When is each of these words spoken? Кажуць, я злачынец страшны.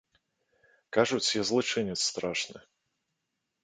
Кажуць, 0.97 1.33
я 1.37 1.43
злачынец 1.51 1.99
страшны. 2.09 2.59